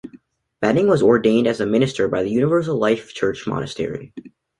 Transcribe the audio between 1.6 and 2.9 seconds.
a minister by the Universal